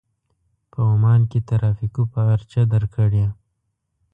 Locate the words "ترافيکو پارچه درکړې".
1.49-3.25